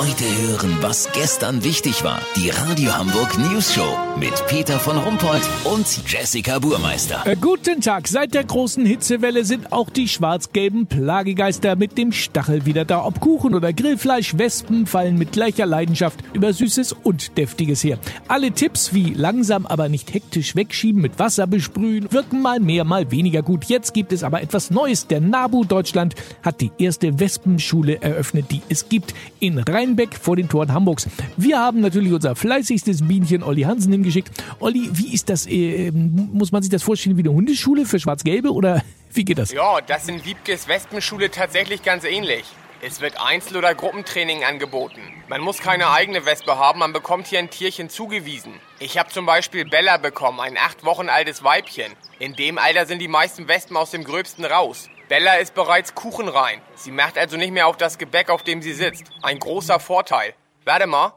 Heute 0.00 0.24
hören, 0.24 0.78
was 0.80 1.12
gestern 1.12 1.62
wichtig 1.62 2.02
war. 2.04 2.22
Die 2.34 2.48
Radio 2.48 2.96
Hamburg 2.96 3.36
News 3.36 3.74
Show 3.74 3.98
mit 4.18 4.32
Peter 4.46 4.78
von 4.78 4.96
Rumpold 4.96 5.42
und 5.64 5.86
Jessica 6.10 6.58
Burmeister. 6.58 7.20
Äh, 7.26 7.36
guten 7.36 7.82
Tag. 7.82 8.08
Seit 8.08 8.32
der 8.32 8.44
großen 8.44 8.86
Hitzewelle 8.86 9.44
sind 9.44 9.74
auch 9.74 9.90
die 9.90 10.08
schwarz-gelben 10.08 10.86
Plagegeister 10.86 11.76
mit 11.76 11.98
dem 11.98 12.12
Stachel 12.12 12.64
wieder 12.64 12.86
da. 12.86 13.04
Ob 13.04 13.20
Kuchen 13.20 13.54
oder 13.54 13.74
Grillfleisch, 13.74 14.38
Wespen 14.38 14.86
fallen 14.86 15.18
mit 15.18 15.32
gleicher 15.32 15.66
Leidenschaft 15.66 16.18
über 16.32 16.54
Süßes 16.54 16.94
und 16.94 17.36
Deftiges 17.36 17.84
her. 17.84 17.98
Alle 18.26 18.52
Tipps 18.52 18.94
wie 18.94 19.12
langsam, 19.12 19.66
aber 19.66 19.90
nicht 19.90 20.14
hektisch 20.14 20.56
wegschieben, 20.56 21.02
mit 21.02 21.18
Wasser 21.18 21.46
besprühen, 21.46 22.10
wirken 22.10 22.40
mal 22.40 22.58
mehr, 22.58 22.84
mal 22.84 23.10
weniger 23.10 23.42
gut. 23.42 23.66
Jetzt 23.66 23.92
gibt 23.92 24.14
es 24.14 24.24
aber 24.24 24.40
etwas 24.40 24.70
Neues. 24.70 25.08
Der 25.08 25.20
NABU 25.20 25.64
Deutschland 25.64 26.14
hat 26.42 26.62
die 26.62 26.72
erste 26.78 27.20
Wespenschule 27.20 28.00
eröffnet, 28.00 28.46
die 28.50 28.62
es 28.70 28.88
gibt 28.88 29.12
in 29.40 29.58
Rheinbeck 29.90 30.14
vor 30.16 30.36
den 30.36 30.48
Toren 30.48 30.72
Hamburgs. 30.72 31.08
Wir 31.36 31.58
haben 31.58 31.80
natürlich 31.80 32.12
unser 32.12 32.36
fleißigstes 32.36 33.06
Bienchen 33.06 33.42
Olli 33.42 33.62
Hansen 33.62 33.92
hingeschickt. 33.92 34.30
Olli, 34.60 34.88
wie 34.92 35.12
ist 35.12 35.28
das? 35.28 35.46
Äh, 35.46 35.90
muss 35.90 36.52
man 36.52 36.62
sich 36.62 36.70
das 36.70 36.82
vorstellen 36.82 37.16
wie 37.16 37.22
eine 37.22 37.32
Hundeschule 37.32 37.86
für 37.86 37.98
Schwarz-Gelbe 37.98 38.52
oder 38.52 38.82
wie 39.12 39.24
geht 39.24 39.38
das? 39.38 39.52
Ja, 39.52 39.80
das 39.80 40.08
in 40.08 40.24
Wiebkes 40.24 40.68
Wespenschule 40.68 41.30
tatsächlich 41.30 41.82
ganz 41.82 42.04
ähnlich. 42.04 42.44
Es 42.82 43.00
wird 43.00 43.20
Einzel- 43.20 43.58
oder 43.58 43.74
Gruppentraining 43.74 44.44
angeboten. 44.44 45.00
Man 45.28 45.42
muss 45.42 45.58
keine 45.58 45.90
eigene 45.90 46.24
Wespe 46.24 46.56
haben, 46.56 46.78
man 46.78 46.92
bekommt 46.92 47.26
hier 47.26 47.40
ein 47.40 47.50
Tierchen 47.50 47.90
zugewiesen. 47.90 48.54
Ich 48.78 48.96
habe 48.96 49.10
zum 49.10 49.26
Beispiel 49.26 49.64
Bella 49.66 49.98
bekommen, 49.98 50.40
ein 50.40 50.56
acht 50.56 50.84
Wochen 50.84 51.08
altes 51.08 51.42
Weibchen. 51.44 51.92
In 52.20 52.36
dem 52.36 52.58
Alter 52.58 52.86
sind 52.86 53.00
die 53.00 53.08
meisten 53.08 53.48
Wespen 53.48 53.76
aus 53.76 53.90
dem 53.90 54.04
Gröbsten 54.04 54.44
raus. 54.44 54.88
Bella 55.10 55.38
ist 55.38 55.54
bereits 55.54 55.96
kuchenrein. 55.96 56.62
Sie 56.76 56.92
macht 56.92 57.18
also 57.18 57.36
nicht 57.36 57.50
mehr 57.50 57.66
auf 57.66 57.76
das 57.76 57.98
Gebäck, 57.98 58.30
auf 58.30 58.44
dem 58.44 58.62
sie 58.62 58.72
sitzt. 58.72 59.10
Ein 59.22 59.40
großer 59.40 59.80
Vorteil. 59.80 60.34
Warte 60.64 60.86
mal. 60.86 61.14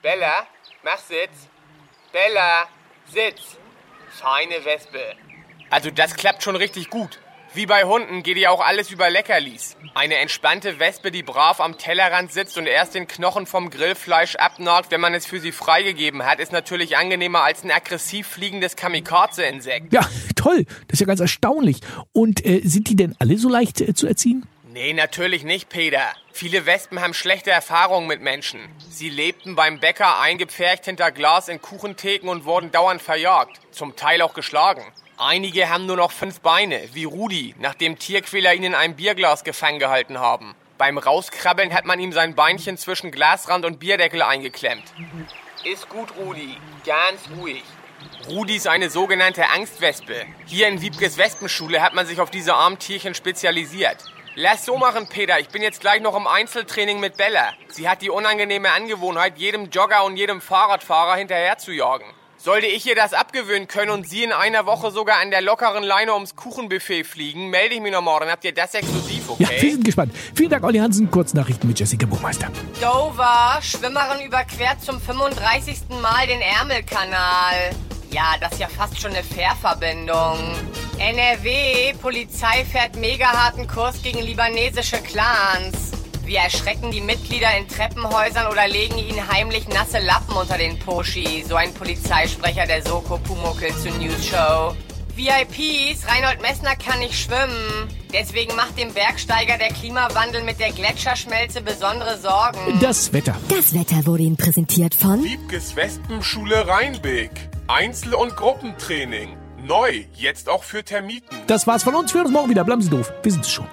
Bella, 0.00 0.46
mach 0.82 0.96
Sitz. 0.96 1.46
Bella, 2.10 2.66
Sitz. 3.04 3.58
Feine 4.08 4.64
Wespe. 4.64 5.14
Also 5.68 5.90
das 5.90 6.14
klappt 6.14 6.42
schon 6.42 6.56
richtig 6.56 6.88
gut. 6.88 7.20
Wie 7.54 7.64
bei 7.64 7.84
Hunden 7.84 8.22
geht 8.22 8.36
ihr 8.36 8.52
auch 8.52 8.60
alles 8.60 8.90
über 8.90 9.08
Leckerlis. 9.08 9.76
Eine 9.94 10.16
entspannte 10.16 10.78
Wespe, 10.78 11.10
die 11.10 11.22
brav 11.22 11.60
am 11.60 11.78
Tellerrand 11.78 12.30
sitzt 12.30 12.58
und 12.58 12.66
erst 12.66 12.94
den 12.94 13.08
Knochen 13.08 13.46
vom 13.46 13.70
Grillfleisch 13.70 14.36
abnagt, 14.36 14.90
wenn 14.90 15.00
man 15.00 15.14
es 15.14 15.24
für 15.24 15.40
sie 15.40 15.52
freigegeben 15.52 16.24
hat, 16.26 16.40
ist 16.40 16.52
natürlich 16.52 16.98
angenehmer 16.98 17.42
als 17.42 17.64
ein 17.64 17.70
aggressiv 17.70 18.26
fliegendes 18.26 18.76
Kamikaze-Insekt. 18.76 19.92
Ja, 19.94 20.06
toll. 20.36 20.66
Das 20.88 20.94
ist 20.94 21.00
ja 21.00 21.06
ganz 21.06 21.20
erstaunlich. 21.20 21.80
Und 22.12 22.44
äh, 22.44 22.60
sind 22.64 22.90
die 22.90 22.96
denn 22.96 23.16
alle 23.18 23.38
so 23.38 23.48
leicht 23.48 23.80
äh, 23.80 23.94
zu 23.94 24.06
erziehen? 24.06 24.44
Nee, 24.70 24.92
natürlich 24.92 25.44
nicht, 25.44 25.70
Peter. 25.70 26.12
Viele 26.30 26.66
Wespen 26.66 27.00
haben 27.00 27.14
schlechte 27.14 27.50
Erfahrungen 27.50 28.06
mit 28.06 28.20
Menschen. 28.20 28.60
Sie 28.90 29.08
lebten 29.08 29.56
beim 29.56 29.80
Bäcker 29.80 30.20
eingepfercht 30.20 30.84
hinter 30.84 31.10
Glas 31.10 31.48
in 31.48 31.62
Kuchentheken 31.62 32.28
und 32.28 32.44
wurden 32.44 32.70
dauernd 32.70 33.00
verjagt. 33.00 33.58
Zum 33.70 33.96
Teil 33.96 34.20
auch 34.20 34.34
geschlagen. 34.34 34.84
Einige 35.16 35.70
haben 35.70 35.86
nur 35.86 35.96
noch 35.96 36.12
fünf 36.12 36.40
Beine, 36.40 36.82
wie 36.92 37.04
Rudi, 37.04 37.54
nachdem 37.58 37.98
Tierquäler 37.98 38.52
ihn 38.52 38.62
in 38.62 38.74
einem 38.74 38.94
Bierglas 38.94 39.42
gefangen 39.42 39.78
gehalten 39.78 40.18
haben. 40.18 40.54
Beim 40.76 40.98
Rauskrabbeln 40.98 41.72
hat 41.72 41.86
man 41.86 41.98
ihm 41.98 42.12
sein 42.12 42.34
Beinchen 42.34 42.76
zwischen 42.76 43.10
Glasrand 43.10 43.64
und 43.64 43.80
Bierdeckel 43.80 44.20
eingeklemmt. 44.20 44.84
Ist 45.64 45.88
gut, 45.88 46.14
Rudi. 46.18 46.58
Ganz 46.84 47.20
ruhig. 47.38 47.64
Rudi 48.28 48.56
ist 48.56 48.68
eine 48.68 48.90
sogenannte 48.90 49.48
Angstwespe. 49.48 50.26
Hier 50.44 50.68
in 50.68 50.82
Wiebkes 50.82 51.16
Wespenschule 51.16 51.80
hat 51.80 51.94
man 51.94 52.06
sich 52.06 52.20
auf 52.20 52.30
diese 52.30 52.54
armen 52.54 52.78
Tierchen 52.78 53.14
spezialisiert. 53.14 54.04
Lass 54.34 54.64
so 54.64 54.76
machen, 54.76 55.08
Peter. 55.08 55.38
Ich 55.38 55.48
bin 55.48 55.62
jetzt 55.62 55.80
gleich 55.80 56.00
noch 56.00 56.16
im 56.16 56.26
Einzeltraining 56.26 57.00
mit 57.00 57.16
Bella. 57.16 57.52
Sie 57.68 57.88
hat 57.88 58.02
die 58.02 58.10
unangenehme 58.10 58.70
Angewohnheit, 58.70 59.38
jedem 59.38 59.70
Jogger 59.70 60.04
und 60.04 60.16
jedem 60.16 60.40
Fahrradfahrer 60.40 61.16
hinterher 61.16 61.58
zu 61.58 61.72
jagen. 61.72 62.04
Sollte 62.36 62.66
ich 62.66 62.86
ihr 62.86 62.94
das 62.94 63.14
abgewöhnen 63.14 63.66
können 63.66 63.90
und 63.90 64.08
sie 64.08 64.22
in 64.22 64.32
einer 64.32 64.64
Woche 64.64 64.92
sogar 64.92 65.18
an 65.18 65.32
der 65.32 65.40
lockeren 65.40 65.82
Leine 65.82 66.14
ums 66.14 66.36
Kuchenbuffet 66.36 67.02
fliegen, 67.02 67.50
melde 67.50 67.74
ich 67.74 67.80
mich 67.80 67.90
noch 67.90 68.00
morgen. 68.00 68.30
Habt 68.30 68.44
ihr 68.44 68.54
das 68.54 68.74
exklusiv, 68.74 69.28
okay? 69.28 69.42
Ja, 69.42 69.50
wir 69.50 69.70
sind 69.72 69.84
gespannt. 69.84 70.14
Vielen 70.36 70.50
Dank, 70.50 70.62
Olli 70.62 70.78
Hansen. 70.78 71.10
Kurznachrichten 71.10 71.68
mit 71.68 71.80
Jessica 71.80 72.06
Buchmeister. 72.06 72.48
Dover, 72.80 73.58
Schwimmerin 73.60 74.24
überquert 74.24 74.80
zum 74.84 75.00
35. 75.00 75.88
Mal 76.00 76.28
den 76.28 76.40
Ärmelkanal. 76.40 77.70
Ja, 78.10 78.36
das 78.40 78.52
ist 78.52 78.60
ja 78.60 78.68
fast 78.68 79.00
schon 79.00 79.10
eine 79.10 79.24
Fährverbindung. 79.24 80.54
NRW, 80.98 81.94
Polizei 82.02 82.64
fährt 82.64 82.96
mega 82.96 83.26
harten 83.26 83.68
Kurs 83.68 84.02
gegen 84.02 84.20
libanesische 84.20 84.98
Clans. 84.98 85.92
Wir 86.24 86.40
erschrecken 86.40 86.90
die 86.90 87.00
Mitglieder 87.00 87.56
in 87.56 87.68
Treppenhäusern 87.68 88.48
oder 88.48 88.66
legen 88.66 88.98
ihnen 88.98 89.26
heimlich 89.28 89.68
nasse 89.68 90.00
Lappen 90.00 90.36
unter 90.36 90.58
den 90.58 90.78
Poschi. 90.78 91.44
So 91.48 91.54
ein 91.54 91.72
Polizeisprecher 91.72 92.66
der 92.66 92.82
Soko 92.82 93.16
Pumuckel 93.18 93.70
zur 93.76 93.92
News 93.92 94.26
Show. 94.26 94.74
VIPs, 95.14 96.06
Reinhold 96.08 96.42
Messner 96.42 96.74
kann 96.76 96.98
nicht 96.98 97.18
schwimmen. 97.18 97.88
Deswegen 98.12 98.54
macht 98.56 98.76
dem 98.76 98.92
Bergsteiger 98.92 99.56
der 99.56 99.68
Klimawandel 99.68 100.42
mit 100.42 100.58
der 100.58 100.72
Gletscherschmelze 100.72 101.60
besondere 101.60 102.18
Sorgen. 102.18 102.78
Das 102.80 103.12
Wetter. 103.12 103.36
Das 103.48 103.72
Wetter 103.72 104.04
wurde 104.04 104.24
Ihnen 104.24 104.36
präsentiert 104.36 104.94
von 104.94 105.22
Wiebkes 105.22 105.76
Wespenschule 105.76 106.66
Rheinbeek. 106.66 107.30
Einzel- 107.68 108.14
und 108.14 108.34
Gruppentraining. 108.36 109.36
Neu, 109.66 110.04
jetzt 110.14 110.48
auch 110.48 110.62
für 110.62 110.84
Termiten. 110.84 111.36
Das 111.46 111.66
war's 111.66 111.82
von 111.82 111.94
uns. 111.94 112.12
Wir 112.12 112.18
hören 112.18 112.26
uns 112.26 112.34
morgen 112.34 112.50
wieder. 112.50 112.64
Bleiben 112.64 112.82
Sie 112.82 112.90
doof. 112.90 113.12
Wir 113.22 113.32
sind's 113.32 113.50
schon. 113.50 113.66